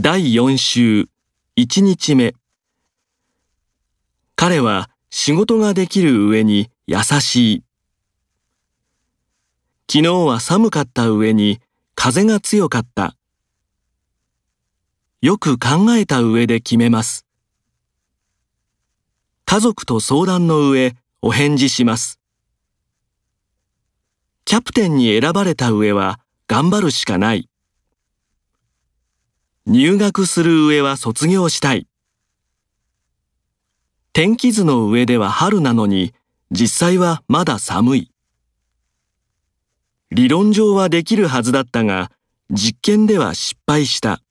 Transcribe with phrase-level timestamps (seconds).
[0.00, 1.08] 第4週
[1.56, 2.34] 1日目
[4.36, 7.64] 彼は仕事ができる上に優しい。
[9.90, 11.60] 昨日は寒かった上に
[11.96, 13.16] 風が強かった。
[15.20, 17.26] よく考えた上で決めます。
[19.46, 22.20] 家族と相談の上お返事します。
[24.44, 27.48] キャプテンに選ばれた上は頑張るしかない。
[29.70, 31.86] 入学する上は卒業したい。
[34.14, 36.14] 天気図の上では春なのに
[36.50, 38.10] 実際はまだ寒い。
[40.10, 42.10] 理論上はできるはずだったが
[42.50, 44.22] 実験では失敗した。